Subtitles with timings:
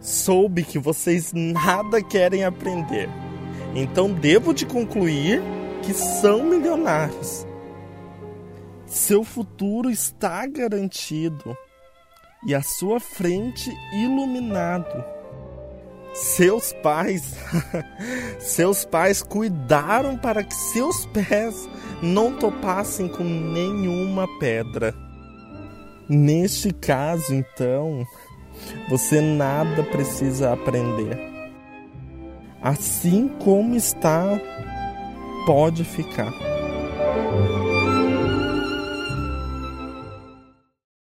[0.00, 3.08] soube que vocês nada querem aprender.
[3.74, 5.42] Então devo de concluir
[5.82, 7.46] que são milionários.
[8.86, 11.56] Seu futuro está garantido
[12.46, 15.04] e a sua frente iluminado.
[16.14, 17.34] Seus pais,
[18.40, 21.68] seus pais cuidaram para que seus pés
[22.02, 24.94] não topassem com nenhuma pedra.
[26.08, 28.06] Neste caso, então,
[28.88, 31.18] você nada precisa aprender.
[32.62, 34.24] Assim como está,
[35.46, 36.32] pode ficar.